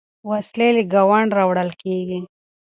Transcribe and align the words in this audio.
وسلې 0.29 0.69
له 0.75 0.83
ګاونډه 0.93 1.33
راوړل 1.39 1.69
کېږي. 1.81 2.19